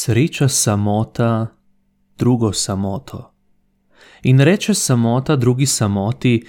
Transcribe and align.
Sreča 0.00 0.48
samota 0.48 1.46
drugo 2.18 2.52
samoto. 2.52 3.34
In 4.22 4.40
reče 4.40 4.74
samota 4.74 5.36
drugi 5.36 5.66
samoti: 5.66 6.46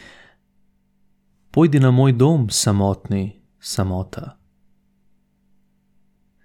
Pojdi 1.52 1.80
na 1.80 1.92
moj 1.92 2.12
dom, 2.12 2.50
samotni 2.50 3.42
samota. 3.60 4.38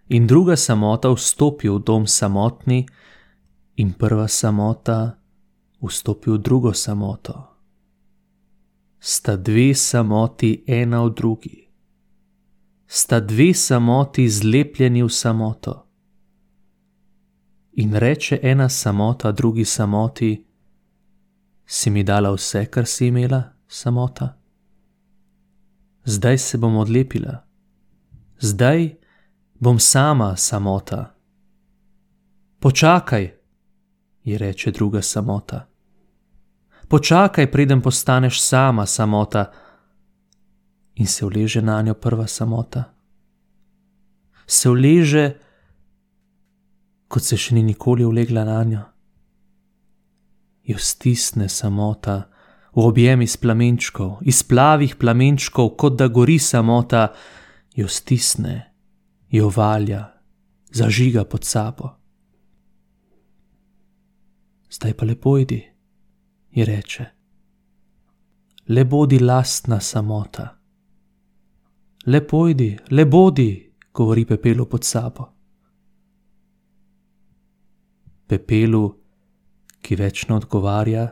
In 0.09 0.27
druga 0.27 0.57
samota 0.57 1.13
vstopi 1.13 1.69
v 1.69 1.79
dom 1.79 2.07
samotni, 2.07 2.87
in 3.77 3.93
prva 3.93 4.29
samota 4.29 5.19
vstopi 5.83 6.31
v 6.31 6.39
drugo 6.39 6.73
samoto. 6.73 7.35
Sta 8.99 9.37
dve 9.37 9.75
samoti 9.75 10.65
ena 10.67 11.05
v 11.05 11.15
drugi, 11.15 11.69
sta 12.87 13.21
dve 13.21 13.55
samoti 13.55 14.29
zlepljeni 14.29 15.03
v 15.03 15.09
samoto. 15.09 15.84
In 17.77 17.95
reče 17.95 18.39
ena 18.43 18.69
samota 18.69 19.33
drugi 19.33 19.65
samoti: 19.65 20.47
Si 21.67 21.91
mi 21.91 22.03
dala 22.03 22.31
vse, 22.31 22.67
kar 22.67 22.87
si 22.87 23.07
imela, 23.07 23.43
samota? 23.69 24.39
Zdaj 26.05 26.39
se 26.39 26.59
bom 26.59 26.77
odlepila, 26.77 27.47
zdaj 28.39 28.95
bom 29.55 29.79
sama 29.79 30.37
samota. 30.37 31.15
Počakaj, 32.61 33.35
ji 34.25 34.39
reče 34.39 34.71
druga 34.71 35.03
samota. 35.03 35.69
Počakaj, 36.89 37.51
preden 37.51 37.81
postaneš 37.81 38.43
sama 38.43 38.87
samota, 38.87 39.53
in 40.95 41.07
se 41.07 41.27
uleže 41.27 41.63
na 41.63 41.83
njo 41.83 41.95
prva 41.95 42.27
samota. 42.27 42.85
Se 44.47 44.71
uleže, 44.71 45.39
kot 47.15 47.23
se 47.23 47.39
še 47.39 47.55
ni 47.55 47.63
nikoli 47.63 48.03
ulegla 48.03 48.43
na 48.43 48.59
njo. 48.67 48.83
Jo 50.67 50.81
stisne 50.83 51.47
samota 51.49 52.25
v 52.75 52.83
objem 52.83 53.23
iz 53.23 53.37
plamenčkov, 53.39 54.25
iz 54.27 54.43
plavih 54.43 54.97
plamenčkov, 54.99 55.77
kot 55.79 55.95
da 56.01 56.09
gori 56.09 56.41
samota, 56.43 57.13
jo 57.77 57.87
stisne, 57.87 58.55
jo 59.31 59.51
valja, 59.55 60.01
zažiga 60.75 61.23
pod 61.25 61.47
sabo. 61.47 61.93
Zdaj 64.75 64.97
pa 64.99 65.07
lepo 65.07 65.37
idi, 65.39 65.61
ji 66.51 66.65
reče. 66.67 67.07
Le 68.75 68.85
bodi 68.85 69.21
lastna 69.23 69.79
samota. 69.81 70.49
Lepo 72.11 72.43
idi, 72.51 72.73
le 72.91 73.07
bodi, 73.07 73.53
govori 73.95 74.27
pepelu 74.27 74.67
pod 74.67 74.85
sabo. 74.85 75.29
Pepelu, 78.29 78.85
ki 79.85 79.97
več 80.01 80.25
ne 80.29 80.39
odgovarja 80.39 81.07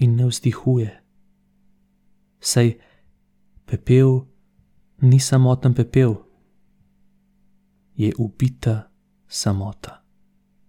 in 0.00 0.16
ne 0.16 0.26
vzdihuje. 0.30 0.90
Saj 2.40 2.74
pepel 3.68 4.22
ni 5.02 5.20
samoten 5.20 5.74
pepel, 5.74 6.16
je 7.94 8.12
ubita 8.18 8.90
samota. 9.28 10.01